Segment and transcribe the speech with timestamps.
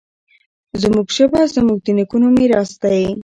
[0.81, 3.01] زموږ ژبه زموږ د نیکونو میراث دی.